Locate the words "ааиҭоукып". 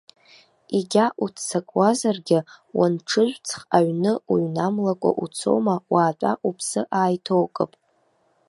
6.99-7.71